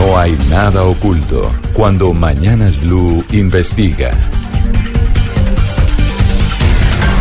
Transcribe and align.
No 0.00 0.16
hay 0.16 0.34
nada 0.48 0.84
oculto 0.84 1.52
cuando 1.74 2.14
Mañanas 2.14 2.80
Blue 2.80 3.22
investiga. 3.32 4.10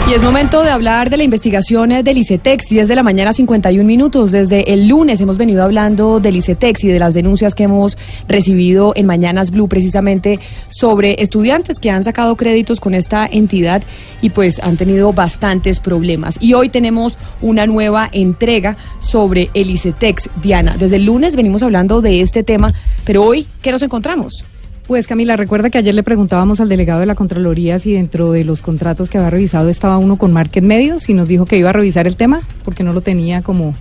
Y 0.09 0.13
es 0.13 0.23
momento 0.23 0.63
de 0.63 0.71
hablar 0.71 1.11
de 1.11 1.17
la 1.17 1.23
investigación 1.23 1.89
del 1.89 2.17
ICETEX, 2.17 2.69
10 2.69 2.87
de 2.87 2.95
la 2.95 3.03
mañana, 3.03 3.31
51 3.31 3.85
minutos. 3.85 4.31
Desde 4.31 4.73
el 4.73 4.87
lunes 4.87 5.21
hemos 5.21 5.37
venido 5.37 5.63
hablando 5.63 6.19
del 6.19 6.35
ICETEX 6.37 6.85
y 6.85 6.87
de 6.87 6.97
las 6.97 7.13
denuncias 7.13 7.53
que 7.53 7.65
hemos 7.65 7.95
recibido 8.27 8.93
en 8.95 9.05
Mañanas 9.05 9.51
Blue 9.51 9.67
precisamente 9.67 10.39
sobre 10.67 11.21
estudiantes 11.21 11.77
que 11.77 11.91
han 11.91 12.03
sacado 12.03 12.35
créditos 12.37 12.79
con 12.79 12.95
esta 12.95 13.27
entidad 13.27 13.83
y 14.23 14.31
pues 14.31 14.59
han 14.63 14.77
tenido 14.77 15.13
bastantes 15.13 15.79
problemas. 15.79 16.37
Y 16.41 16.55
hoy 16.55 16.69
tenemos 16.69 17.19
una 17.39 17.67
nueva 17.67 18.09
entrega 18.11 18.77
sobre 19.01 19.51
el 19.53 19.69
ICETEX. 19.69 20.31
Diana, 20.41 20.75
desde 20.75 20.95
el 20.95 21.05
lunes 21.05 21.35
venimos 21.35 21.61
hablando 21.61 22.01
de 22.01 22.21
este 22.21 22.41
tema, 22.41 22.73
pero 23.05 23.23
hoy, 23.23 23.45
¿qué 23.61 23.71
nos 23.71 23.83
encontramos? 23.83 24.43
Pues 24.89 25.05
Camila, 25.05 25.35
recuerda 25.35 25.69
que 25.69 25.77
ayer 25.77 25.93
le 25.93 26.01
preguntábamos 26.01 26.59
al 26.59 26.67
delegado 26.67 27.01
de 27.01 27.05
la 27.05 27.13
Contraloría 27.13 27.77
si 27.77 27.93
dentro 27.93 28.31
de 28.31 28.43
los 28.43 28.63
contratos 28.63 29.07
que 29.07 29.19
había 29.19 29.29
revisado 29.29 29.69
estaba 29.69 29.99
uno 29.99 30.17
con 30.17 30.33
Market 30.33 30.63
Medios 30.63 31.09
y 31.09 31.13
nos 31.13 31.27
dijo 31.27 31.45
que 31.45 31.59
iba 31.59 31.69
a 31.69 31.73
revisar 31.73 32.07
el 32.07 32.15
tema 32.15 32.41
porque 32.65 32.81
no 32.81 32.91
lo 32.91 33.01
tenía 33.01 33.43
como 33.43 33.75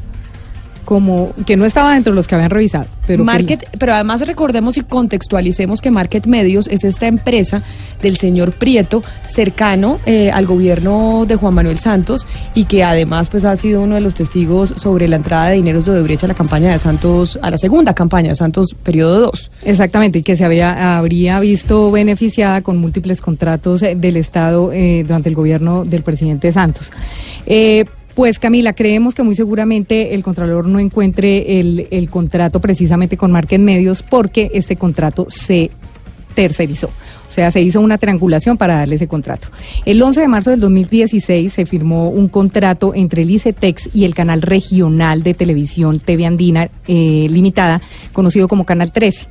como 0.88 1.34
que 1.44 1.58
no 1.58 1.66
estaba 1.66 1.92
dentro 1.92 2.14
de 2.14 2.16
los 2.16 2.26
que 2.26 2.34
habían 2.34 2.48
revisado. 2.48 2.86
Pero, 3.06 3.22
Market, 3.22 3.68
pero 3.78 3.92
además 3.92 4.26
recordemos 4.26 4.78
y 4.78 4.80
contextualicemos 4.80 5.82
que 5.82 5.90
Market 5.90 6.24
Medios 6.24 6.66
es 6.66 6.82
esta 6.82 7.06
empresa 7.06 7.62
del 8.00 8.16
señor 8.16 8.52
Prieto, 8.52 9.02
cercano 9.26 10.00
eh, 10.06 10.30
al 10.30 10.46
gobierno 10.46 11.26
de 11.28 11.36
Juan 11.36 11.52
Manuel 11.52 11.78
Santos 11.78 12.26
y 12.54 12.64
que 12.64 12.84
además 12.84 13.28
pues 13.28 13.44
ha 13.44 13.54
sido 13.56 13.82
uno 13.82 13.96
de 13.96 14.00
los 14.00 14.14
testigos 14.14 14.72
sobre 14.76 15.08
la 15.08 15.16
entrada 15.16 15.48
de 15.48 15.56
dineros 15.56 15.84
de 15.84 15.90
Odebrecht 15.90 16.24
a 16.24 16.28
la 16.28 16.32
campaña 16.32 16.72
de 16.72 16.78
Santos, 16.78 17.38
a 17.42 17.50
la 17.50 17.58
segunda 17.58 17.92
campaña 17.92 18.30
de 18.30 18.36
Santos, 18.36 18.74
periodo 18.82 19.20
2. 19.20 19.50
Exactamente, 19.64 20.20
y 20.20 20.22
que 20.22 20.36
se 20.36 20.46
había, 20.46 20.96
habría 20.96 21.38
visto 21.38 21.90
beneficiada 21.90 22.62
con 22.62 22.78
múltiples 22.78 23.20
contratos 23.20 23.82
eh, 23.82 23.94
del 23.94 24.16
Estado 24.16 24.72
eh, 24.72 25.04
durante 25.06 25.28
el 25.28 25.34
gobierno 25.34 25.84
del 25.84 26.02
presidente 26.02 26.50
Santos. 26.50 26.90
Eh, 27.44 27.84
pues 28.18 28.40
Camila, 28.40 28.72
creemos 28.72 29.14
que 29.14 29.22
muy 29.22 29.36
seguramente 29.36 30.12
el 30.16 30.24
Contralor 30.24 30.66
no 30.66 30.80
encuentre 30.80 31.60
el, 31.60 32.10
contrato 32.10 32.60
precisamente 32.60 33.16
con 33.16 33.30
Market 33.30 33.60
Medios 33.60 34.02
porque 34.02 34.50
este 34.54 34.74
contrato 34.74 35.26
se 35.28 35.70
tercerizó. 36.34 36.88
O 36.88 37.30
sea, 37.30 37.52
se 37.52 37.60
hizo 37.60 37.80
una 37.80 37.96
triangulación 37.96 38.56
para 38.56 38.74
darle 38.74 38.96
ese 38.96 39.06
contrato. 39.06 39.46
El 39.84 40.02
11 40.02 40.22
de 40.22 40.26
marzo 40.26 40.50
del 40.50 40.58
2016 40.58 41.52
se 41.52 41.64
firmó 41.64 42.10
un 42.10 42.26
contrato 42.26 42.92
entre 42.92 43.22
el 43.22 43.30
ICETEX 43.30 43.90
y 43.94 44.04
el 44.04 44.16
canal 44.16 44.42
regional 44.42 45.22
de 45.22 45.34
televisión 45.34 46.00
TV 46.00 46.26
Andina 46.26 46.70
eh, 46.88 47.28
Limitada, 47.30 47.80
conocido 48.12 48.48
como 48.48 48.66
Canal 48.66 48.90
13. 48.90 49.28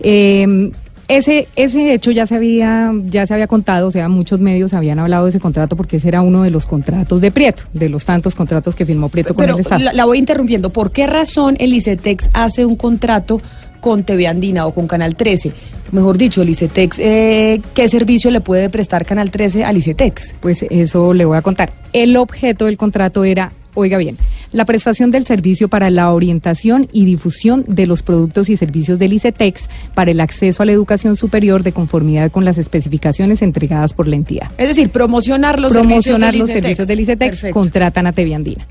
Eh, 0.00 0.70
ese, 1.08 1.48
ese 1.56 1.94
hecho 1.94 2.10
ya 2.10 2.26
se 2.26 2.34
había, 2.34 2.92
ya 3.04 3.26
se 3.26 3.34
había 3.34 3.46
contado, 3.46 3.88
o 3.88 3.90
sea, 3.90 4.08
muchos 4.08 4.40
medios 4.40 4.74
habían 4.74 4.98
hablado 4.98 5.24
de 5.24 5.30
ese 5.30 5.40
contrato 5.40 5.74
porque 5.74 5.96
ese 5.96 6.08
era 6.08 6.20
uno 6.22 6.42
de 6.42 6.50
los 6.50 6.66
contratos 6.66 7.20
de 7.20 7.30
Prieto, 7.30 7.62
de 7.72 7.88
los 7.88 8.04
tantos 8.04 8.34
contratos 8.34 8.76
que 8.76 8.84
firmó 8.84 9.08
Prieto 9.08 9.34
con 9.34 9.42
Pero 9.42 9.54
el 9.54 9.60
Estado. 9.60 9.82
la, 9.82 9.92
la 9.92 10.04
voy 10.04 10.18
interrumpiendo. 10.18 10.70
¿Por 10.70 10.92
qué 10.92 11.06
razón 11.06 11.56
el 11.58 11.72
ICETEX 11.72 12.30
hace 12.34 12.66
un 12.66 12.76
contrato 12.76 13.40
con 13.80 14.04
TV 14.04 14.26
Andina 14.26 14.66
o 14.66 14.74
con 14.74 14.86
Canal 14.86 15.16
13? 15.16 15.52
Mejor 15.92 16.18
dicho, 16.18 16.42
el 16.42 16.50
ICETEX, 16.50 16.98
eh, 16.98 17.62
¿qué 17.72 17.88
servicio 17.88 18.30
le 18.30 18.42
puede 18.42 18.68
prestar 18.68 19.06
Canal 19.06 19.30
13 19.30 19.64
al 19.64 19.78
ICETEX? 19.78 20.34
Pues 20.40 20.66
eso 20.68 21.14
le 21.14 21.24
voy 21.24 21.38
a 21.38 21.42
contar. 21.42 21.72
El 21.94 22.18
objeto 22.18 22.66
del 22.66 22.76
contrato 22.76 23.24
era, 23.24 23.52
oiga 23.78 23.98
bien, 23.98 24.18
la 24.52 24.64
prestación 24.64 25.10
del 25.10 25.24
servicio 25.24 25.68
para 25.68 25.90
la 25.90 26.12
orientación 26.12 26.88
y 26.92 27.04
difusión 27.04 27.64
de 27.66 27.86
los 27.86 28.02
productos 28.02 28.48
y 28.48 28.56
servicios 28.56 28.98
del 28.98 29.12
ICETEX 29.12 29.68
para 29.94 30.10
el 30.10 30.20
acceso 30.20 30.62
a 30.62 30.66
la 30.66 30.72
educación 30.72 31.16
superior 31.16 31.62
de 31.62 31.72
conformidad 31.72 32.30
con 32.30 32.44
las 32.44 32.58
especificaciones 32.58 33.42
entregadas 33.42 33.92
por 33.92 34.08
la 34.08 34.16
entidad. 34.16 34.50
Es 34.58 34.68
decir, 34.68 34.90
promocionar 34.90 35.60
los 35.60 35.72
promocionar 35.72 36.32
servicios 36.32 36.38
los 36.38 36.48
del 36.48 36.62
servicios 36.62 36.88
del 36.88 37.00
ICETEX, 37.00 37.30
Perfecto. 37.30 37.54
contratan 37.54 38.06
a 38.06 38.12
TV 38.12 38.34
Andina. 38.34 38.66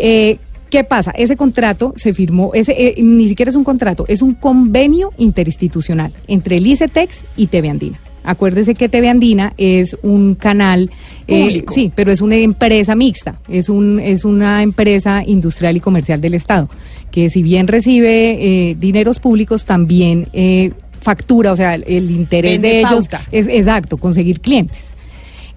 Eh, 0.00 0.38
¿Qué 0.70 0.82
pasa? 0.82 1.12
Ese 1.12 1.36
contrato 1.36 1.92
se 1.96 2.12
firmó, 2.12 2.50
ese 2.52 2.72
eh, 2.72 2.94
ni 2.98 3.28
siquiera 3.28 3.50
es 3.50 3.56
un 3.56 3.64
contrato, 3.64 4.04
es 4.08 4.22
un 4.22 4.34
convenio 4.34 5.12
interinstitucional 5.18 6.12
entre 6.26 6.56
el 6.56 6.66
ICETEX 6.66 7.24
y 7.36 7.46
TV 7.46 7.70
Andina. 7.70 8.00
Acuérdese 8.24 8.74
que 8.74 8.88
TV 8.88 9.08
Andina 9.08 9.52
es 9.56 9.96
un 10.02 10.34
canal 10.34 10.90
eh, 11.28 11.44
Público. 11.44 11.74
sí, 11.74 11.92
pero 11.94 12.10
es 12.10 12.20
una 12.20 12.36
empresa 12.36 12.94
mixta, 12.94 13.38
es 13.48 13.68
un 13.68 14.00
es 14.00 14.24
una 14.24 14.62
empresa 14.62 15.22
industrial 15.24 15.76
y 15.76 15.80
comercial 15.80 16.20
del 16.20 16.34
Estado 16.34 16.68
que 17.10 17.30
si 17.30 17.42
bien 17.44 17.68
recibe 17.68 18.70
eh, 18.70 18.76
dineros 18.76 19.20
públicos 19.20 19.64
también 19.66 20.26
eh, 20.32 20.72
factura, 21.00 21.52
o 21.52 21.56
sea, 21.56 21.74
el, 21.76 21.84
el 21.86 22.10
interés 22.10 22.60
Vende 22.60 22.68
de 22.68 22.78
ellos 22.80 23.08
pauta. 23.08 23.20
es 23.30 23.46
exacto, 23.46 23.98
conseguir 23.98 24.40
clientes. 24.40 24.80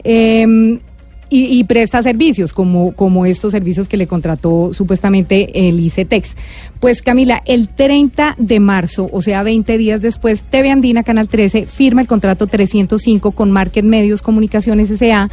Eh, 0.03 0.77
y, 1.29 1.45
y 1.45 1.63
presta 1.63 2.01
servicios, 2.01 2.53
como, 2.53 2.93
como 2.93 3.25
estos 3.25 3.51
servicios 3.51 3.88
que 3.88 3.97
le 3.97 4.07
contrató 4.07 4.73
supuestamente 4.73 5.67
el 5.67 5.79
ICETEX. 5.79 6.35
Pues 6.79 7.01
Camila, 7.01 7.41
el 7.45 7.69
30 7.69 8.35
de 8.38 8.59
marzo, 8.59 9.09
o 9.11 9.21
sea, 9.21 9.43
20 9.43 9.77
días 9.77 10.01
después, 10.01 10.43
TV 10.43 10.71
Andina, 10.71 11.03
Canal 11.03 11.27
13, 11.27 11.65
firma 11.65 12.01
el 12.01 12.07
contrato 12.07 12.47
305 12.47 13.31
con 13.31 13.51
Market 13.51 13.85
Medios 13.85 14.21
Comunicaciones 14.21 14.89
S.A., 14.89 15.29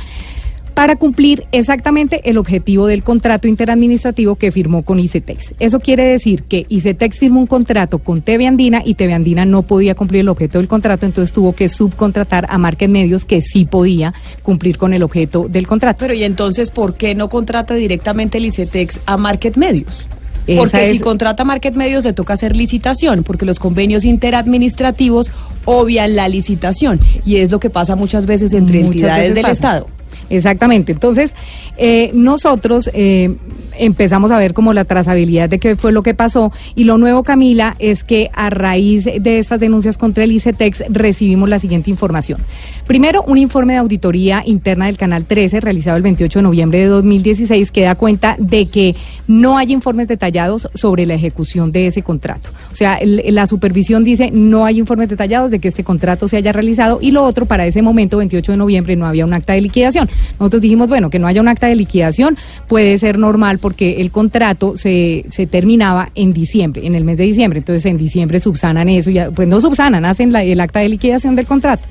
para 0.74 0.96
cumplir 0.96 1.46
exactamente 1.52 2.28
el 2.28 2.36
objetivo 2.36 2.86
del 2.86 3.02
contrato 3.04 3.46
interadministrativo 3.48 4.34
que 4.34 4.52
firmó 4.52 4.82
con 4.82 4.98
ICETEX. 4.98 5.54
Eso 5.60 5.80
quiere 5.80 6.06
decir 6.06 6.42
que 6.42 6.66
ICETEX 6.68 7.18
firmó 7.18 7.40
un 7.40 7.46
contrato 7.46 8.00
con 8.00 8.22
TV 8.22 8.46
Andina 8.46 8.82
y 8.84 8.94
TV 8.94 9.14
Andina 9.14 9.44
no 9.44 9.62
podía 9.62 9.94
cumplir 9.94 10.22
el 10.22 10.28
objeto 10.28 10.58
del 10.58 10.68
contrato, 10.68 11.06
entonces 11.06 11.32
tuvo 11.32 11.54
que 11.54 11.68
subcontratar 11.68 12.46
a 12.48 12.58
Market 12.58 12.90
Medios 12.90 13.24
que 13.24 13.40
sí 13.40 13.64
podía 13.64 14.12
cumplir 14.42 14.76
con 14.76 14.92
el 14.94 15.02
objeto 15.02 15.46
del 15.48 15.66
contrato. 15.66 15.98
Pero 16.00 16.14
y 16.14 16.24
entonces, 16.24 16.70
¿por 16.70 16.94
qué 16.94 17.14
no 17.14 17.28
contrata 17.28 17.74
directamente 17.74 18.38
el 18.38 18.46
ICETEX 18.46 19.00
a 19.06 19.16
Market 19.16 19.56
Medios? 19.56 20.08
Porque 20.56 20.90
si 20.90 20.98
contrata 20.98 21.42
a 21.42 21.46
Market 21.46 21.74
Medios 21.74 22.04
le 22.04 22.12
toca 22.12 22.34
hacer 22.34 22.54
licitación, 22.54 23.22
porque 23.22 23.46
los 23.46 23.58
convenios 23.58 24.04
interadministrativos 24.04 25.30
obvian 25.64 26.16
la 26.16 26.28
licitación 26.28 27.00
y 27.24 27.36
es 27.36 27.50
lo 27.50 27.60
que 27.60 27.70
pasa 27.70 27.96
muchas 27.96 28.26
veces 28.26 28.52
entre 28.52 28.80
Muchas 28.80 28.92
entidades 28.92 29.22
veces 29.22 29.34
del 29.36 29.42
pasa. 29.42 29.52
Estado. 29.52 29.88
Exactamente. 30.30 30.92
Entonces, 30.92 31.34
eh, 31.76 32.10
nosotros 32.14 32.90
eh, 32.92 33.34
empezamos 33.78 34.30
a 34.30 34.38
ver 34.38 34.54
como 34.54 34.72
la 34.72 34.84
trazabilidad 34.84 35.48
de 35.48 35.58
qué 35.58 35.76
fue 35.76 35.92
lo 35.92 36.02
que 36.02 36.14
pasó. 36.14 36.52
Y 36.74 36.84
lo 36.84 36.98
nuevo, 36.98 37.22
Camila, 37.22 37.76
es 37.78 38.04
que 38.04 38.30
a 38.34 38.50
raíz 38.50 39.04
de 39.04 39.38
estas 39.38 39.60
denuncias 39.60 39.98
contra 39.98 40.24
el 40.24 40.32
ICETEX 40.32 40.84
recibimos 40.90 41.48
la 41.48 41.58
siguiente 41.58 41.90
información. 41.90 42.40
Primero, 42.86 43.22
un 43.26 43.38
informe 43.38 43.74
de 43.74 43.78
auditoría 43.78 44.42
interna 44.44 44.86
del 44.86 44.96
Canal 44.98 45.24
13 45.24 45.60
realizado 45.60 45.96
el 45.96 46.02
28 46.02 46.38
de 46.38 46.42
noviembre 46.42 46.78
de 46.80 46.86
2016 46.86 47.70
que 47.70 47.82
da 47.82 47.94
cuenta 47.94 48.36
de 48.38 48.66
que 48.66 48.94
no 49.26 49.56
hay 49.56 49.72
informes 49.72 50.08
detallados 50.08 50.68
sobre 50.74 51.06
la 51.06 51.14
ejecución 51.14 51.72
de 51.72 51.86
ese 51.86 52.02
contrato. 52.02 52.50
O 52.70 52.74
sea, 52.74 52.94
el- 52.94 53.22
la 53.34 53.46
supervisión 53.46 54.04
dice 54.04 54.30
no 54.32 54.64
hay 54.66 54.78
informes 54.78 55.08
detallados 55.08 55.50
de 55.50 55.58
que 55.58 55.68
este 55.68 55.84
contrato 55.84 56.28
se 56.28 56.36
haya 56.36 56.52
realizado 56.52 56.98
y 57.00 57.10
lo 57.10 57.24
otro, 57.24 57.46
para 57.46 57.66
ese 57.66 57.82
momento, 57.82 58.18
28 58.18 58.52
de 58.52 58.58
noviembre, 58.58 58.96
no 58.96 59.06
había 59.06 59.24
un 59.24 59.32
acta 59.34 59.52
de 59.54 59.60
liquidación. 59.60 60.08
Nosotros 60.38 60.62
dijimos, 60.62 60.88
bueno, 60.88 61.10
que 61.10 61.18
no 61.18 61.26
haya 61.26 61.40
un 61.40 61.48
acta 61.48 61.66
de 61.66 61.76
liquidación 61.76 62.36
puede 62.68 62.98
ser 62.98 63.18
normal 63.18 63.58
porque 63.64 64.02
el 64.02 64.10
contrato 64.10 64.76
se, 64.76 65.24
terminaba 65.50 66.10
en 66.14 66.34
diciembre, 66.34 66.86
en 66.86 66.94
el 66.94 67.02
mes 67.02 67.16
de 67.16 67.24
diciembre. 67.24 67.60
Entonces, 67.60 67.86
en 67.86 67.96
diciembre 67.96 68.38
subsanan 68.38 68.90
eso, 68.90 69.10
ya, 69.10 69.30
pues 69.30 69.48
no 69.48 69.58
subsanan, 69.58 70.04
hacen 70.04 70.36
el 70.36 70.60
acta 70.60 70.80
de 70.80 70.90
liquidación 70.90 71.34
del 71.34 71.46
contrato. 71.46 71.88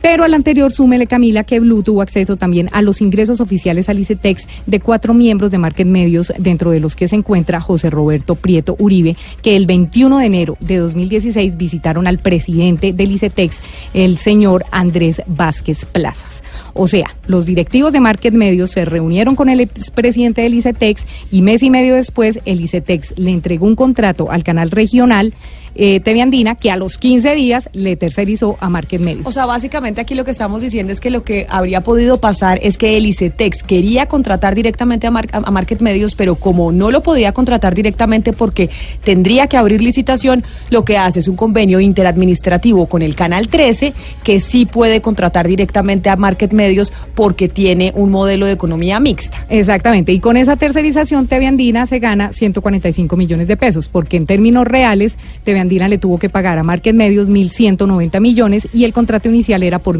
Pero 0.00 0.24
al 0.24 0.32
anterior, 0.32 0.72
súmele 0.72 1.06
Camila 1.06 1.44
que 1.44 1.60
Blue 1.60 1.82
tuvo 1.82 2.00
acceso 2.00 2.38
también 2.38 2.70
a 2.72 2.80
los 2.80 3.02
ingresos 3.02 3.42
oficiales 3.42 3.90
al 3.90 3.98
ICETEX 3.98 4.48
de 4.64 4.80
cuatro 4.80 5.12
miembros 5.12 5.50
de 5.50 5.58
Market 5.58 5.86
Medios, 5.86 6.32
dentro 6.38 6.70
de 6.70 6.80
los 6.80 6.96
que 6.96 7.08
se 7.08 7.16
encuentra 7.16 7.60
José 7.60 7.90
Roberto 7.90 8.34
Prieto 8.34 8.74
Uribe, 8.78 9.14
que 9.42 9.54
el 9.54 9.66
21 9.66 10.16
de 10.16 10.24
enero 10.24 10.56
de 10.60 10.78
2016 10.78 11.58
visitaron 11.58 12.06
al 12.06 12.20
presidente 12.20 12.94
del 12.94 13.12
ICETEX, 13.12 13.60
el 13.92 14.16
señor 14.16 14.64
Andrés 14.70 15.20
Vázquez 15.26 15.84
Plazas. 15.84 16.41
O 16.74 16.88
sea, 16.88 17.16
los 17.26 17.46
directivos 17.46 17.92
de 17.92 18.00
Market 18.00 18.34
Medios 18.34 18.70
se 18.70 18.84
reunieron 18.84 19.36
con 19.36 19.48
el 19.48 19.60
expresidente 19.60 20.42
del 20.42 20.54
ICETEX 20.54 21.06
y 21.30 21.42
mes 21.42 21.62
y 21.62 21.70
medio 21.70 21.94
después 21.94 22.40
el 22.44 22.60
ICETEX 22.60 23.14
le 23.18 23.30
entregó 23.30 23.66
un 23.66 23.76
contrato 23.76 24.30
al 24.30 24.44
canal 24.44 24.70
regional 24.70 25.34
eh, 25.74 26.00
TV 26.00 26.22
Andina, 26.22 26.54
que 26.56 26.70
a 26.70 26.76
los 26.76 26.98
15 26.98 27.34
días 27.34 27.68
le 27.72 27.96
tercerizó 27.96 28.56
a 28.60 28.68
Market 28.68 29.00
Medios. 29.00 29.26
O 29.26 29.32
sea, 29.32 29.46
básicamente 29.46 30.00
aquí 30.00 30.14
lo 30.14 30.24
que 30.24 30.30
estamos 30.30 30.60
diciendo 30.60 30.92
es 30.92 31.00
que 31.00 31.10
lo 31.10 31.22
que 31.22 31.46
habría 31.48 31.80
podido 31.80 32.18
pasar 32.18 32.58
es 32.62 32.78
que 32.78 32.96
el 32.96 33.06
ICETEX 33.06 33.62
quería 33.62 34.06
contratar 34.06 34.54
directamente 34.54 35.06
a, 35.06 35.10
Mar- 35.10 35.28
a 35.32 35.50
Market 35.50 35.80
Medios, 35.80 36.14
pero 36.14 36.34
como 36.34 36.72
no 36.72 36.90
lo 36.90 37.02
podía 37.02 37.32
contratar 37.32 37.74
directamente 37.74 38.32
porque 38.32 38.70
tendría 39.04 39.46
que 39.46 39.56
abrir 39.56 39.82
licitación, 39.82 40.44
lo 40.70 40.84
que 40.84 40.96
hace 40.98 41.20
es 41.20 41.28
un 41.28 41.36
convenio 41.36 41.80
interadministrativo 41.80 42.86
con 42.86 43.02
el 43.02 43.14
Canal 43.14 43.48
13 43.48 43.92
que 44.22 44.40
sí 44.40 44.66
puede 44.66 45.00
contratar 45.00 45.48
directamente 45.48 46.10
a 46.10 46.16
Market 46.16 46.52
Medios 46.52 46.92
porque 47.14 47.48
tiene 47.48 47.92
un 47.94 48.10
modelo 48.10 48.46
de 48.46 48.52
economía 48.52 49.00
mixta. 49.00 49.44
Exactamente, 49.48 50.12
y 50.12 50.20
con 50.20 50.36
esa 50.36 50.56
tercerización 50.56 51.26
TV 51.26 51.46
Andina 51.46 51.86
se 51.86 51.98
gana 51.98 52.32
145 52.32 53.16
millones 53.16 53.48
de 53.48 53.56
pesos, 53.56 53.88
porque 53.88 54.16
en 54.16 54.26
términos 54.26 54.66
reales 54.66 55.16
TV 55.44 55.60
Andina 55.62 55.88
le 55.88 55.98
tuvo 55.98 56.18
que 56.18 56.28
pagar 56.28 56.58
a 56.58 56.62
Market 56.62 56.94
Medios 56.94 57.28
1.190 57.30 58.20
millones 58.20 58.68
y 58.72 58.84
el 58.84 58.92
contrato 58.92 59.28
inicial 59.28 59.62
era 59.62 59.78
por 59.78 59.98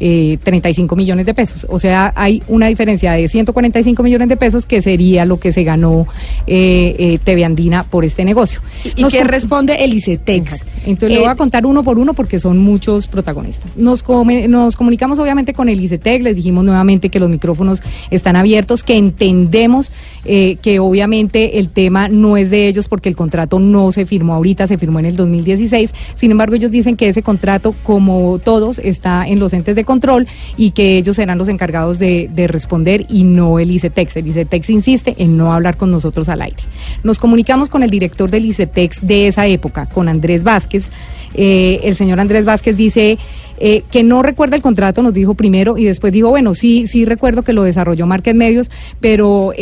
1.335 0.00 0.96
millones 0.96 1.26
de 1.26 1.34
pesos. 1.34 1.66
O 1.68 1.78
sea, 1.78 2.12
hay 2.16 2.42
una 2.48 2.66
diferencia 2.68 3.12
de 3.12 3.28
145 3.28 4.02
millones 4.02 4.28
de 4.28 4.36
pesos 4.36 4.66
que 4.66 4.80
sería 4.80 5.24
lo 5.24 5.38
que 5.40 5.52
se 5.52 5.64
ganó 5.64 6.06
eh, 6.46 6.94
eh, 6.98 7.18
TV 7.22 7.44
Andina 7.44 7.84
por 7.84 8.04
este 8.04 8.24
negocio. 8.24 8.60
¿Y 8.96 9.02
Nos 9.02 9.12
qué 9.12 9.24
responde 9.24 9.84
el 9.84 9.92
ICETEX? 9.94 10.64
entonces 10.86 11.10
le 11.10 11.16
Eh, 11.16 11.20
voy 11.20 11.28
a 11.28 11.34
contar 11.36 11.66
uno 11.66 11.82
por 11.82 11.98
uno 11.98 12.14
porque 12.14 12.38
son 12.38 12.58
muchos 12.58 13.06
protagonistas. 13.06 13.76
Nos, 13.76 14.02
come- 14.02 14.48
nos 14.48 14.76
comunicamos 14.76 15.18
obviamente 15.18 15.52
con 15.52 15.68
el 15.68 15.80
ICETEC, 15.82 16.22
les 16.22 16.36
dijimos 16.36 16.64
nuevamente 16.64 17.08
que 17.08 17.20
los 17.20 17.28
micrófonos 17.28 17.82
están 18.10 18.36
abiertos, 18.36 18.84
que 18.84 18.96
entendemos 18.96 19.90
eh, 20.30 20.58
que 20.60 20.78
obviamente 20.78 21.58
el 21.58 21.70
tema 21.70 22.08
no 22.08 22.36
es 22.36 22.50
de 22.50 22.68
ellos 22.68 22.86
porque 22.86 23.08
el 23.08 23.16
contrato 23.16 23.58
no 23.58 23.90
se 23.92 24.04
firmó 24.04 24.34
ahorita, 24.34 24.66
se 24.66 24.76
firmó 24.76 24.98
en 24.98 25.06
el 25.06 25.16
2016. 25.16 25.94
Sin 26.16 26.30
embargo, 26.30 26.54
ellos 26.54 26.70
dicen 26.70 26.96
que 26.96 27.08
ese 27.08 27.22
contrato, 27.22 27.74
como 27.82 28.38
todos, 28.38 28.78
está 28.78 29.26
en 29.26 29.38
los 29.38 29.54
entes 29.54 29.74
de 29.74 29.84
control 29.84 30.26
y 30.58 30.72
que 30.72 30.98
ellos 30.98 31.16
serán 31.16 31.38
los 31.38 31.48
encargados 31.48 31.98
de, 31.98 32.28
de 32.30 32.46
responder 32.46 33.06
y 33.08 33.24
no 33.24 33.58
el 33.58 33.70
ICETEX. 33.70 34.16
El 34.16 34.26
ICETEX 34.26 34.68
insiste 34.68 35.14
en 35.16 35.38
no 35.38 35.54
hablar 35.54 35.78
con 35.78 35.90
nosotros 35.90 36.28
al 36.28 36.42
aire. 36.42 36.58
Nos 37.02 37.18
comunicamos 37.18 37.70
con 37.70 37.82
el 37.82 37.88
director 37.88 38.30
del 38.30 38.44
ICETEX 38.44 39.06
de 39.06 39.28
esa 39.28 39.46
época, 39.46 39.86
con 39.86 40.08
Andrés 40.08 40.44
Vázquez. 40.44 40.90
Eh, 41.34 41.80
el 41.84 41.96
señor 41.96 42.20
Andrés 42.20 42.44
Vázquez 42.44 42.76
dice 42.76 43.16
eh, 43.60 43.82
que 43.90 44.02
no 44.02 44.22
recuerda 44.22 44.56
el 44.56 44.62
contrato, 44.62 45.02
nos 45.02 45.14
dijo 45.14 45.34
primero, 45.34 45.78
y 45.78 45.84
después 45.84 46.12
dijo, 46.12 46.28
bueno, 46.28 46.54
sí, 46.54 46.86
sí 46.86 47.04
recuerdo 47.04 47.42
que 47.42 47.52
lo 47.52 47.62
desarrolló 47.62 48.06
Market 48.06 48.36
Medios, 48.36 48.70
pero... 49.00 49.52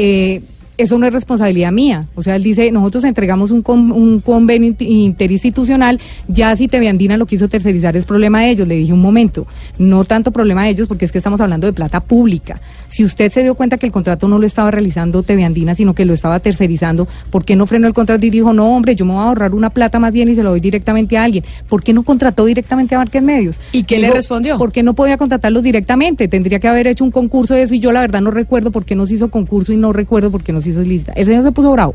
eso 0.78 0.98
no 0.98 1.06
es 1.06 1.12
responsabilidad 1.12 1.72
mía. 1.72 2.06
O 2.14 2.22
sea, 2.22 2.36
él 2.36 2.42
dice, 2.42 2.70
nosotros 2.70 3.04
entregamos 3.04 3.50
un, 3.50 3.62
con- 3.62 3.92
un 3.92 4.20
convenio 4.20 4.68
inter- 4.68 4.88
interinstitucional, 4.88 6.00
ya 6.28 6.54
si 6.56 6.68
TV 6.68 6.88
Andina 6.88 7.16
lo 7.16 7.26
quiso 7.26 7.48
tercerizar 7.48 7.96
es 7.96 8.04
problema 8.04 8.42
de 8.42 8.50
ellos. 8.50 8.68
Le 8.68 8.76
dije 8.76 8.92
un 8.92 9.00
momento, 9.00 9.46
no 9.78 10.04
tanto 10.04 10.30
problema 10.30 10.64
de 10.64 10.70
ellos 10.70 10.88
porque 10.88 11.04
es 11.04 11.12
que 11.12 11.18
estamos 11.18 11.40
hablando 11.40 11.66
de 11.66 11.72
plata 11.72 12.00
pública. 12.00 12.60
Si 12.88 13.04
usted 13.04 13.30
se 13.30 13.42
dio 13.42 13.54
cuenta 13.54 13.78
que 13.78 13.86
el 13.86 13.92
contrato 13.92 14.28
no 14.28 14.38
lo 14.38 14.46
estaba 14.46 14.70
realizando 14.70 15.22
TV 15.22 15.44
Andina, 15.44 15.74
sino 15.74 15.94
que 15.94 16.04
lo 16.04 16.14
estaba 16.14 16.40
tercerizando, 16.40 17.06
¿por 17.30 17.44
qué 17.44 17.56
no 17.56 17.66
frenó 17.66 17.86
el 17.86 17.94
contrato 17.94 18.24
y 18.26 18.30
dijo, 18.30 18.52
no, 18.52 18.74
hombre, 18.76 18.94
yo 18.94 19.04
me 19.04 19.12
voy 19.12 19.22
a 19.22 19.24
ahorrar 19.26 19.54
una 19.54 19.70
plata 19.70 19.98
más 19.98 20.12
bien 20.12 20.28
y 20.28 20.34
se 20.34 20.42
lo 20.42 20.50
doy 20.50 20.60
directamente 20.60 21.16
a 21.18 21.24
alguien? 21.24 21.44
¿Por 21.68 21.82
qué 21.82 21.92
no 21.92 22.02
contrató 22.02 22.44
directamente 22.44 22.94
a 22.94 22.98
Market 22.98 23.22
Medios? 23.22 23.60
¿Y 23.72 23.82
qué 23.84 23.98
le 23.98 24.10
respondió? 24.10 24.58
¿Por 24.58 24.72
qué 24.72 24.82
no 24.82 24.94
podía 24.94 25.16
contratarlos 25.16 25.62
directamente? 25.62 26.28
Tendría 26.28 26.58
que 26.58 26.68
haber 26.68 26.86
hecho 26.86 27.04
un 27.04 27.10
concurso 27.10 27.54
de 27.54 27.62
eso 27.62 27.74
y 27.74 27.80
yo 27.80 27.92
la 27.92 28.00
verdad 28.00 28.20
no 28.20 28.30
recuerdo 28.30 28.70
por 28.70 28.84
qué 28.84 28.94
no 28.94 29.06
se 29.06 29.14
hizo 29.14 29.30
concurso 29.30 29.72
y 29.72 29.76
no 29.76 29.92
recuerdo 29.92 30.30
por 30.30 30.42
qué 30.42 30.52
no 30.52 30.62
se 30.62 30.65
hizo 30.66 30.82
lista. 30.82 31.12
El 31.12 31.26
señor 31.26 31.42
se 31.42 31.52
puso 31.52 31.70
bravo. 31.72 31.94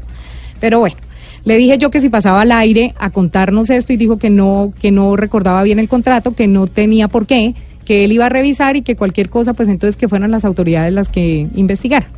Pero 0.60 0.80
bueno, 0.80 0.98
le 1.44 1.58
dije 1.58 1.78
yo 1.78 1.90
que 1.90 2.00
si 2.00 2.10
pasaba 2.10 2.42
al 2.42 2.52
aire 2.52 2.94
a 2.98 3.10
contarnos 3.10 3.70
esto 3.70 3.94
y 3.94 3.98
dijo 3.98 4.18
que 4.18 4.30
no, 4.30 4.74
que 4.80 4.92
no 4.92 5.16
recordaba 5.16 5.64
bien 5.64 5.80
el 5.80 5.90
contrato, 5.90 6.36
que 6.36 6.48
no 6.48 6.68
tenía 6.68 7.08
por 7.08 7.26
qué, 7.26 7.56
que 7.86 8.04
él 8.06 8.12
iba 8.12 8.28
a 8.28 8.30
revisar 8.30 8.76
y 8.76 8.84
que 8.84 8.96
cualquier 8.96 9.30
cosa, 9.30 9.54
pues 9.54 9.70
entonces 9.70 9.98
que 9.98 10.08
fueran 10.08 10.32
las 10.32 10.46
autoridades 10.46 10.94
las 10.94 11.10
que 11.10 11.48
investigaran. 11.56 12.10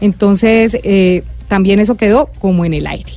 Entonces, 0.00 0.78
eh, 0.82 1.24
también 1.48 1.80
eso 1.80 1.96
quedó 1.96 2.30
como 2.40 2.64
en 2.64 2.74
el 2.74 2.86
aire. 2.86 3.12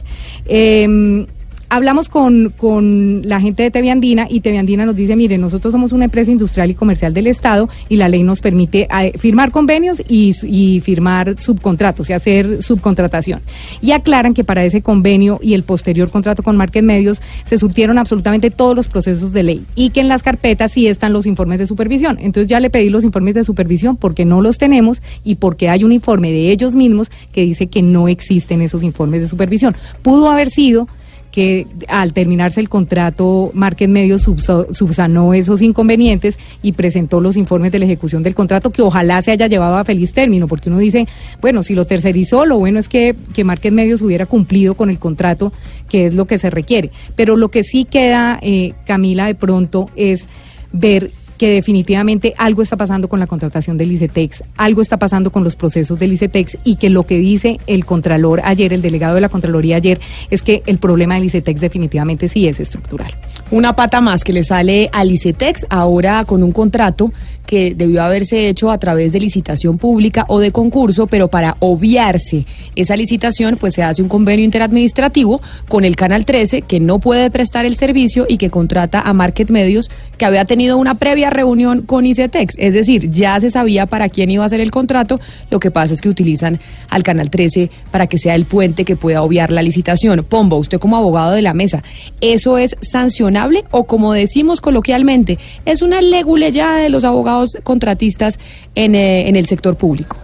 Eh, 0.45 1.27
hablamos 1.71 2.09
con, 2.09 2.53
con 2.57 3.21
la 3.23 3.39
gente 3.39 3.63
de 3.63 3.71
TV 3.71 3.89
Andina 3.91 4.27
y 4.29 4.41
TV 4.41 4.59
Andina 4.59 4.85
nos 4.85 4.97
dice, 4.97 5.15
mire, 5.15 5.37
nosotros 5.37 5.71
somos 5.71 5.93
una 5.93 6.03
empresa 6.03 6.29
industrial 6.29 6.69
y 6.69 6.75
comercial 6.75 7.13
del 7.13 7.27
Estado 7.27 7.69
y 7.87 7.95
la 7.95 8.09
ley 8.09 8.23
nos 8.23 8.41
permite 8.41 8.89
eh, 8.93 9.17
firmar 9.17 9.51
convenios 9.51 10.03
y, 10.05 10.35
y 10.43 10.81
firmar 10.81 11.39
subcontratos 11.39 12.09
y 12.09 12.13
hacer 12.13 12.61
subcontratación. 12.61 13.41
Y 13.81 13.93
aclaran 13.93 14.33
que 14.33 14.43
para 14.43 14.65
ese 14.65 14.81
convenio 14.81 15.39
y 15.41 15.53
el 15.53 15.63
posterior 15.63 16.11
contrato 16.11 16.43
con 16.43 16.57
Market 16.57 16.83
Medios 16.83 17.21
se 17.45 17.57
surtieron 17.57 17.97
absolutamente 17.97 18.51
todos 18.51 18.75
los 18.75 18.89
procesos 18.89 19.31
de 19.31 19.43
ley 19.43 19.65
y 19.73 19.91
que 19.91 20.01
en 20.01 20.09
las 20.09 20.23
carpetas 20.23 20.73
sí 20.73 20.87
están 20.87 21.13
los 21.13 21.25
informes 21.25 21.57
de 21.57 21.67
supervisión. 21.67 22.17
Entonces 22.19 22.47
ya 22.47 22.59
le 22.59 22.69
pedí 22.69 22.89
los 22.89 23.05
informes 23.05 23.33
de 23.33 23.45
supervisión 23.45 23.95
porque 23.95 24.25
no 24.25 24.41
los 24.41 24.57
tenemos 24.57 25.01
y 25.23 25.35
porque 25.35 25.69
hay 25.69 25.85
un 25.85 25.93
informe 25.93 26.31
de 26.31 26.51
ellos 26.51 26.75
mismos 26.75 27.09
que 27.31 27.43
dice 27.43 27.67
que 27.67 27.81
no 27.81 28.09
existen 28.09 28.61
esos 28.61 28.83
informes 28.83 29.21
de 29.21 29.29
supervisión. 29.29 29.73
Pudo 30.01 30.29
haber 30.29 30.49
sido 30.49 30.89
que 31.31 31.65
al 31.87 32.13
terminarse 32.13 32.59
el 32.59 32.69
contrato, 32.69 33.51
Market 33.53 33.89
Medios 33.89 34.23
subsanó 34.23 35.33
esos 35.33 35.61
inconvenientes 35.61 36.37
y 36.61 36.73
presentó 36.73 37.21
los 37.21 37.37
informes 37.37 37.71
de 37.71 37.79
la 37.79 37.85
ejecución 37.85 38.21
del 38.21 38.35
contrato 38.35 38.71
que 38.71 38.81
ojalá 38.81 39.21
se 39.21 39.31
haya 39.31 39.47
llevado 39.47 39.77
a 39.77 39.83
feliz 39.83 40.13
término, 40.13 40.47
porque 40.47 40.69
uno 40.69 40.79
dice, 40.79 41.07
bueno, 41.41 41.63
si 41.63 41.73
lo 41.73 41.85
tercerizó, 41.85 42.45
lo 42.45 42.57
bueno 42.59 42.79
es 42.79 42.89
que, 42.89 43.15
que 43.33 43.43
Market 43.43 43.73
Medios 43.73 44.01
hubiera 44.01 44.25
cumplido 44.25 44.75
con 44.75 44.89
el 44.89 44.99
contrato, 44.99 45.53
que 45.89 46.07
es 46.07 46.15
lo 46.15 46.25
que 46.25 46.37
se 46.37 46.49
requiere. 46.49 46.91
Pero 47.15 47.37
lo 47.37 47.49
que 47.49 47.63
sí 47.63 47.85
queda, 47.85 48.37
eh, 48.41 48.73
Camila, 48.85 49.27
de 49.27 49.35
pronto 49.35 49.89
es 49.95 50.27
ver 50.73 51.11
que 51.41 51.49
definitivamente 51.49 52.35
algo 52.37 52.61
está 52.61 52.77
pasando 52.77 53.09
con 53.09 53.19
la 53.19 53.25
contratación 53.25 53.75
del 53.75 53.91
ICETEX, 53.93 54.43
algo 54.57 54.79
está 54.83 54.97
pasando 54.97 55.31
con 55.31 55.43
los 55.43 55.55
procesos 55.55 55.97
del 55.97 56.13
ICETEX 56.13 56.59
y 56.63 56.75
que 56.75 56.91
lo 56.91 57.07
que 57.07 57.17
dice 57.17 57.59
el 57.65 57.83
Contralor 57.83 58.41
ayer, 58.43 58.73
el 58.73 58.83
delegado 58.83 59.15
de 59.15 59.21
la 59.21 59.29
Contraloría 59.29 59.77
ayer, 59.77 59.99
es 60.29 60.43
que 60.43 60.61
el 60.67 60.77
problema 60.77 61.15
del 61.15 61.23
ICETEX 61.23 61.59
definitivamente 61.59 62.27
sí 62.27 62.47
es 62.47 62.59
estructural. 62.59 63.11
Una 63.49 63.75
pata 63.75 64.01
más 64.01 64.23
que 64.23 64.33
le 64.33 64.43
sale 64.43 64.91
al 64.93 65.09
ICETEX 65.09 65.65
ahora 65.71 66.25
con 66.25 66.43
un 66.43 66.51
contrato 66.51 67.11
que 67.45 67.75
debió 67.75 68.03
haberse 68.03 68.47
hecho 68.47 68.71
a 68.71 68.77
través 68.77 69.11
de 69.11 69.19
licitación 69.19 69.77
pública 69.77 70.25
o 70.29 70.39
de 70.39 70.51
concurso, 70.51 71.07
pero 71.07 71.27
para 71.27 71.57
obviarse 71.59 72.45
esa 72.75 72.95
licitación, 72.95 73.57
pues 73.57 73.73
se 73.73 73.83
hace 73.83 74.01
un 74.01 74.09
convenio 74.09 74.45
interadministrativo 74.45 75.41
con 75.67 75.85
el 75.85 75.95
Canal 75.95 76.25
13 76.25 76.61
que 76.61 76.79
no 76.79 76.99
puede 76.99 77.29
prestar 77.29 77.65
el 77.65 77.75
servicio 77.75 78.25
y 78.27 78.37
que 78.37 78.49
contrata 78.49 79.01
a 79.01 79.13
Market 79.13 79.49
Medios 79.49 79.89
que 80.17 80.25
había 80.25 80.45
tenido 80.45 80.77
una 80.77 80.95
previa 80.95 81.29
reunión 81.29 81.81
con 81.81 82.05
ICETEX. 82.05 82.55
Es 82.57 82.73
decir, 82.73 83.09
ya 83.09 83.39
se 83.39 83.51
sabía 83.51 83.85
para 83.85 84.09
quién 84.09 84.29
iba 84.31 84.45
a 84.45 84.49
ser 84.49 84.61
el 84.61 84.71
contrato, 84.71 85.19
lo 85.49 85.59
que 85.59 85.71
pasa 85.71 85.93
es 85.93 86.01
que 86.01 86.09
utilizan 86.09 86.59
al 86.89 87.03
Canal 87.03 87.29
13 87.29 87.69
para 87.91 88.07
que 88.07 88.17
sea 88.17 88.35
el 88.35 88.45
puente 88.45 88.85
que 88.85 88.95
pueda 88.95 89.23
obviar 89.23 89.51
la 89.51 89.61
licitación. 89.61 90.25
Pombo, 90.27 90.57
usted 90.57 90.79
como 90.79 90.97
abogado 90.97 91.31
de 91.31 91.41
la 91.41 91.53
mesa, 91.53 91.83
¿eso 92.21 92.57
es 92.57 92.77
sancionable 92.81 93.65
o 93.71 93.85
como 93.85 94.13
decimos 94.13 94.61
coloquialmente, 94.61 95.39
es 95.65 95.81
una 95.81 96.01
leguleyada 96.01 96.77
de 96.77 96.89
los 96.89 97.03
abogados 97.03 97.30
contratistas 97.63 98.39
en, 98.75 98.95
eh, 98.95 99.27
en 99.27 99.35
el 99.35 99.45
sector 99.45 99.75
público? 99.75 100.17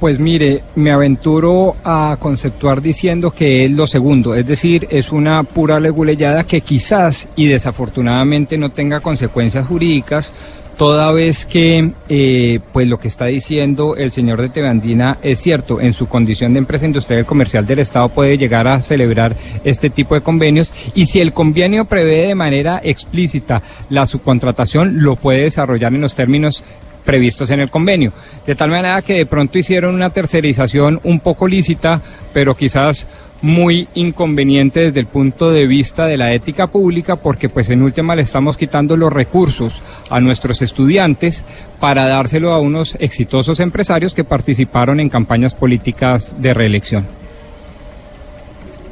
Pues 0.00 0.18
mire, 0.18 0.62
me 0.76 0.92
aventuro 0.92 1.76
a 1.84 2.16
conceptuar 2.18 2.80
diciendo 2.80 3.32
que 3.32 3.66
es 3.66 3.70
lo 3.70 3.86
segundo, 3.86 4.34
es 4.34 4.46
decir, 4.46 4.88
es 4.90 5.12
una 5.12 5.42
pura 5.42 5.78
leguleyada 5.78 6.44
que 6.44 6.62
quizás 6.62 7.28
y 7.36 7.46
desafortunadamente 7.46 8.56
no 8.56 8.70
tenga 8.70 9.00
consecuencias 9.00 9.66
jurídicas, 9.66 10.32
toda 10.80 11.12
vez 11.12 11.44
que 11.44 11.92
eh, 12.08 12.58
pues 12.72 12.88
lo 12.88 12.98
que 12.98 13.08
está 13.08 13.26
diciendo 13.26 13.96
el 13.96 14.10
señor 14.10 14.40
de 14.40 14.48
Tevandina 14.48 15.18
es 15.20 15.38
cierto, 15.38 15.78
en 15.78 15.92
su 15.92 16.08
condición 16.08 16.54
de 16.54 16.58
empresa 16.60 16.86
industrial 16.86 17.20
y 17.20 17.24
comercial 17.24 17.66
del 17.66 17.80
Estado 17.80 18.08
puede 18.08 18.38
llegar 18.38 18.66
a 18.66 18.80
celebrar 18.80 19.36
este 19.62 19.90
tipo 19.90 20.14
de 20.14 20.22
convenios 20.22 20.72
y 20.94 21.04
si 21.04 21.20
el 21.20 21.34
convenio 21.34 21.84
prevé 21.84 22.28
de 22.28 22.34
manera 22.34 22.80
explícita 22.82 23.60
la 23.90 24.06
subcontratación, 24.06 25.02
lo 25.04 25.16
puede 25.16 25.42
desarrollar 25.42 25.92
en 25.92 26.00
los 26.00 26.14
términos 26.14 26.64
previstos 27.04 27.50
en 27.50 27.60
el 27.60 27.70
convenio. 27.70 28.14
De 28.46 28.54
tal 28.54 28.70
manera 28.70 29.02
que 29.02 29.14
de 29.14 29.26
pronto 29.26 29.58
hicieron 29.58 29.94
una 29.94 30.08
tercerización 30.08 30.98
un 31.02 31.20
poco 31.20 31.46
lícita, 31.46 32.00
pero 32.32 32.56
quizás 32.56 33.06
muy 33.42 33.88
inconveniente 33.94 34.80
desde 34.80 35.00
el 35.00 35.06
punto 35.06 35.50
de 35.50 35.66
vista 35.66 36.04
de 36.06 36.16
la 36.16 36.32
ética 36.34 36.66
pública 36.66 37.16
porque 37.16 37.48
pues 37.48 37.70
en 37.70 37.82
última 37.82 38.14
le 38.14 38.22
estamos 38.22 38.56
quitando 38.56 38.96
los 38.96 39.12
recursos 39.12 39.82
a 40.10 40.20
nuestros 40.20 40.60
estudiantes 40.62 41.44
para 41.78 42.06
dárselo 42.06 42.52
a 42.52 42.60
unos 42.60 42.96
exitosos 43.00 43.60
empresarios 43.60 44.14
que 44.14 44.24
participaron 44.24 45.00
en 45.00 45.08
campañas 45.08 45.54
políticas 45.54 46.34
de 46.38 46.52
reelección. 46.52 47.06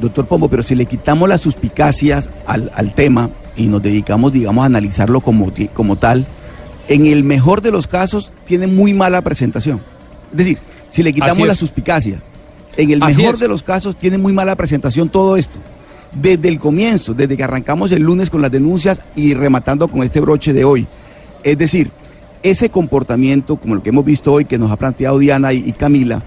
Doctor 0.00 0.26
Pombo, 0.26 0.48
pero 0.48 0.62
si 0.62 0.74
le 0.74 0.86
quitamos 0.86 1.28
las 1.28 1.40
suspicacias 1.40 2.30
al, 2.46 2.70
al 2.74 2.92
tema 2.94 3.30
y 3.56 3.66
nos 3.66 3.82
dedicamos, 3.82 4.32
digamos, 4.32 4.62
a 4.62 4.66
analizarlo 4.66 5.20
como, 5.20 5.52
como 5.74 5.96
tal, 5.96 6.26
en 6.86 7.06
el 7.06 7.24
mejor 7.24 7.60
de 7.60 7.70
los 7.70 7.86
casos 7.86 8.32
tiene 8.46 8.66
muy 8.66 8.94
mala 8.94 9.20
presentación. 9.22 9.82
Es 10.30 10.38
decir, 10.38 10.58
si 10.88 11.02
le 11.02 11.12
quitamos 11.12 11.46
la 11.46 11.54
suspicacia, 11.54 12.22
en 12.78 12.90
el 12.92 13.02
Así 13.02 13.18
mejor 13.18 13.34
es. 13.34 13.40
de 13.40 13.48
los 13.48 13.62
casos 13.62 13.96
tiene 13.96 14.16
muy 14.16 14.32
mala 14.32 14.56
presentación 14.56 15.10
todo 15.10 15.36
esto. 15.36 15.58
desde 16.12 16.48
el 16.48 16.58
comienzo, 16.58 17.12
desde 17.12 17.36
que 17.36 17.44
arrancamos 17.44 17.92
el 17.92 18.02
lunes 18.02 18.30
con 18.30 18.40
las 18.40 18.50
denuncias 18.50 19.02
y 19.14 19.34
rematando 19.34 19.88
con 19.88 20.02
este 20.02 20.20
broche 20.20 20.54
de 20.54 20.64
hoy. 20.64 20.86
Es 21.44 21.58
decir, 21.58 21.90
ese 22.42 22.70
comportamiento, 22.70 23.56
como 23.56 23.74
lo 23.74 23.82
que 23.82 23.90
hemos 23.90 24.06
visto 24.06 24.32
hoy, 24.32 24.46
que 24.46 24.56
nos 24.56 24.70
ha 24.70 24.76
planteado 24.76 25.18
Diana 25.18 25.52
y, 25.52 25.58
y 25.66 25.72
Camila, 25.72 26.22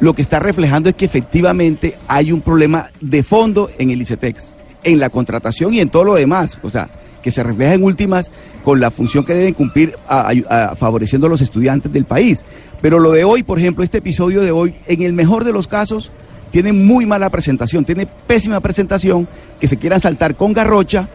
lo 0.00 0.12
que 0.12 0.20
está 0.20 0.38
reflejando 0.38 0.90
es 0.90 0.96
que 0.96 1.06
efectivamente 1.06 1.96
hay 2.08 2.30
un 2.30 2.42
problema 2.42 2.86
de 3.00 3.22
fondo 3.22 3.70
en 3.78 3.90
el 3.90 4.02
ICETEX, 4.02 4.52
en 4.84 4.98
la 5.00 5.08
contratación 5.08 5.72
y 5.72 5.80
en 5.80 5.88
todo 5.88 6.04
lo 6.04 6.14
demás. 6.14 6.58
O 6.62 6.68
sea, 6.68 6.90
que 7.22 7.30
se 7.30 7.42
refleja 7.42 7.74
en 7.74 7.82
últimas 7.84 8.30
con 8.64 8.80
la 8.80 8.90
función 8.90 9.24
que 9.24 9.34
deben 9.34 9.54
cumplir 9.54 9.96
a- 10.08 10.74
favoreciendo 10.76 11.26
a 11.26 11.30
los 11.30 11.40
estudiantes 11.40 11.92
del 11.92 12.04
país. 12.04 12.44
Pero 12.80 12.98
lo 12.98 13.12
de 13.12 13.24
hoy, 13.24 13.42
por 13.42 13.58
ejemplo, 13.58 13.84
este 13.84 13.98
episodio 13.98 14.40
de 14.42 14.50
hoy, 14.50 14.74
en 14.88 15.02
el 15.02 15.12
mejor 15.12 15.44
de 15.44 15.52
los 15.52 15.68
casos, 15.68 16.10
tiene 16.50 16.72
muy 16.72 17.06
mala 17.06 17.30
presentación, 17.30 17.84
tiene 17.84 18.06
pésima 18.26 18.60
presentación, 18.60 19.26
que 19.58 19.68
se 19.68 19.78
quiera 19.78 19.98
saltar 19.98 20.34
con 20.34 20.52
garrocha 20.52 21.08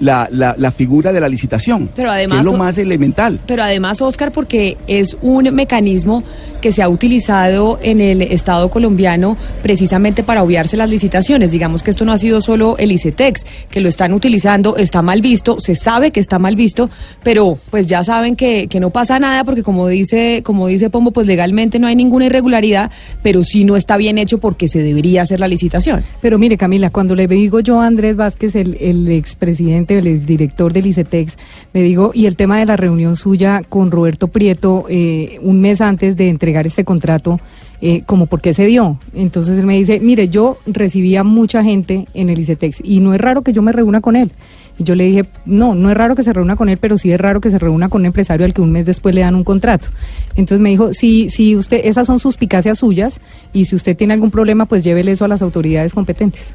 la, 0.00 0.28
la- 0.30 0.54
la 0.58 0.70
figura 0.72 1.12
de 1.12 1.20
la 1.20 1.28
licitación, 1.28 1.88
Pero 1.94 2.08
que 2.08 2.14
además- 2.14 2.38
es 2.40 2.44
lo 2.44 2.52
más 2.54 2.78
elemental. 2.78 3.38
Pero 3.46 3.62
además, 3.62 4.00
Oscar, 4.02 4.32
porque 4.32 4.76
es 4.86 5.16
un 5.22 5.44
mecanismo 5.54 6.22
que 6.60 6.72
se 6.72 6.82
ha 6.82 6.88
utilizado 6.88 7.78
en 7.82 8.00
el 8.00 8.22
Estado 8.22 8.70
colombiano 8.70 9.36
precisamente 9.62 10.22
para 10.22 10.42
obviarse 10.42 10.76
las 10.76 10.88
licitaciones. 10.88 11.50
Digamos 11.50 11.82
que 11.82 11.90
esto 11.90 12.04
no 12.04 12.12
ha 12.12 12.18
sido 12.18 12.40
solo 12.40 12.76
el 12.78 12.92
ICETEX, 12.92 13.44
que 13.70 13.80
lo 13.80 13.88
están 13.88 14.12
utilizando, 14.12 14.76
está 14.76 15.02
mal 15.02 15.20
visto, 15.22 15.56
se 15.58 15.74
sabe 15.74 16.10
que 16.12 16.20
está 16.20 16.38
mal 16.38 16.54
visto, 16.54 16.88
pero 17.24 17.58
pues 17.70 17.86
ya 17.86 18.04
saben 18.04 18.36
que, 18.36 18.68
que 18.68 18.78
no 18.80 18.90
pasa 18.90 19.18
nada 19.18 19.42
porque 19.44 19.62
como 19.64 19.88
dice, 19.88 20.42
como 20.44 20.68
dice 20.68 20.88
Pombo, 20.90 21.10
pues 21.10 21.26
legalmente 21.26 21.78
no 21.80 21.86
hay 21.88 21.96
ninguna 21.96 22.26
irregularidad, 22.26 22.90
pero 23.22 23.42
sí 23.44 23.64
no 23.64 23.76
está 23.76 23.96
bien 23.96 24.18
hecho 24.18 24.38
porque 24.38 24.68
se 24.68 24.82
debería 24.82 25.22
hacer 25.22 25.40
la 25.40 25.48
licitación. 25.48 26.04
Pero 26.20 26.38
mire, 26.38 26.56
Camila, 26.56 26.90
cuando 26.90 27.14
le 27.16 27.26
digo 27.26 27.58
yo 27.60 27.80
a 27.80 27.86
Andrés 27.86 28.14
Vázquez, 28.16 28.54
el, 28.54 28.76
el 28.80 29.08
expresidente, 29.10 29.81
el 29.90 30.06
exdirector 30.06 30.72
del 30.72 30.86
ICETEX, 30.86 31.36
le 31.72 31.82
digo, 31.82 32.12
y 32.14 32.26
el 32.26 32.36
tema 32.36 32.58
de 32.58 32.66
la 32.66 32.76
reunión 32.76 33.16
suya 33.16 33.62
con 33.68 33.90
Roberto 33.90 34.28
Prieto 34.28 34.84
eh, 34.88 35.38
un 35.42 35.60
mes 35.60 35.80
antes 35.80 36.16
de 36.16 36.28
entregar 36.28 36.66
este 36.66 36.84
contrato, 36.84 37.40
eh, 37.80 38.02
como 38.06 38.26
por 38.26 38.40
qué 38.40 38.54
se 38.54 38.64
dio. 38.66 38.98
Entonces 39.12 39.58
él 39.58 39.66
me 39.66 39.76
dice, 39.76 39.98
mire, 39.98 40.28
yo 40.28 40.58
recibía 40.66 41.24
mucha 41.24 41.64
gente 41.64 42.06
en 42.14 42.30
el 42.30 42.38
ICETEX 42.38 42.80
y 42.84 43.00
no 43.00 43.12
es 43.12 43.20
raro 43.20 43.42
que 43.42 43.52
yo 43.52 43.60
me 43.62 43.72
reúna 43.72 44.00
con 44.00 44.14
él. 44.16 44.30
Y 44.78 44.84
yo 44.84 44.94
le 44.94 45.04
dije, 45.04 45.26
no, 45.44 45.74
no 45.74 45.90
es 45.90 45.96
raro 45.96 46.14
que 46.14 46.22
se 46.22 46.32
reúna 46.32 46.56
con 46.56 46.68
él, 46.68 46.78
pero 46.78 46.96
sí 46.96 47.10
es 47.12 47.20
raro 47.20 47.40
que 47.40 47.50
se 47.50 47.58
reúna 47.58 47.88
con 47.88 48.02
un 48.02 48.06
empresario 48.06 48.46
al 48.46 48.54
que 48.54 48.62
un 48.62 48.72
mes 48.72 48.86
después 48.86 49.14
le 49.14 49.22
dan 49.22 49.34
un 49.34 49.44
contrato. 49.44 49.88
Entonces 50.36 50.60
me 50.60 50.70
dijo, 50.70 50.94
si, 50.94 51.28
si 51.28 51.56
usted, 51.56 51.80
esas 51.84 52.06
son 52.06 52.18
suspicacias 52.18 52.78
suyas 52.78 53.20
y 53.52 53.64
si 53.66 53.76
usted 53.76 53.96
tiene 53.96 54.14
algún 54.14 54.30
problema, 54.30 54.66
pues 54.66 54.84
llévele 54.84 55.12
eso 55.12 55.24
a 55.24 55.28
las 55.28 55.42
autoridades 55.42 55.92
competentes. 55.92 56.54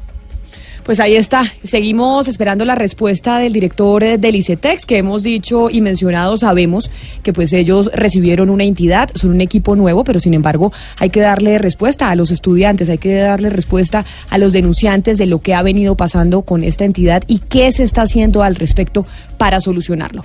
Pues 0.88 1.00
ahí 1.00 1.16
está. 1.16 1.42
Seguimos 1.64 2.28
esperando 2.28 2.64
la 2.64 2.74
respuesta 2.74 3.36
del 3.36 3.52
director 3.52 4.02
eh, 4.02 4.16
del 4.16 4.36
ICETEX, 4.36 4.86
que 4.86 4.96
hemos 4.96 5.22
dicho 5.22 5.68
y 5.68 5.82
mencionado, 5.82 6.38
sabemos 6.38 6.90
que 7.22 7.34
pues 7.34 7.52
ellos 7.52 7.90
recibieron 7.92 8.48
una 8.48 8.64
entidad, 8.64 9.10
son 9.14 9.32
un 9.32 9.42
equipo 9.42 9.76
nuevo, 9.76 10.02
pero 10.02 10.18
sin 10.18 10.32
embargo 10.32 10.72
hay 10.98 11.10
que 11.10 11.20
darle 11.20 11.58
respuesta 11.58 12.10
a 12.10 12.16
los 12.16 12.30
estudiantes, 12.30 12.88
hay 12.88 12.96
que 12.96 13.16
darle 13.16 13.50
respuesta 13.50 14.06
a 14.30 14.38
los 14.38 14.54
denunciantes 14.54 15.18
de 15.18 15.26
lo 15.26 15.42
que 15.42 15.52
ha 15.52 15.62
venido 15.62 15.94
pasando 15.94 16.40
con 16.40 16.64
esta 16.64 16.86
entidad 16.86 17.22
y 17.26 17.40
qué 17.40 17.70
se 17.70 17.82
está 17.82 18.00
haciendo 18.00 18.42
al 18.42 18.54
respecto 18.54 19.04
para 19.36 19.60
solucionarlo. 19.60 20.24